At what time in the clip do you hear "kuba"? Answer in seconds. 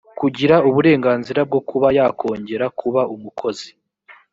1.69-1.87, 2.79-3.01